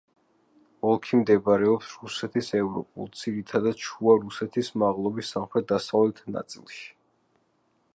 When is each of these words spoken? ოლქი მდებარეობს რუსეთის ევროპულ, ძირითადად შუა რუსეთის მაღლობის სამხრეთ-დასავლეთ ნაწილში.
ოლქი 0.91 1.19
მდებარეობს 1.19 1.91
რუსეთის 2.05 2.49
ევროპულ, 2.61 3.11
ძირითადად 3.21 3.87
შუა 3.91 4.19
რუსეთის 4.25 4.75
მაღლობის 4.85 5.35
სამხრეთ-დასავლეთ 5.37 6.29
ნაწილში. 6.39 6.87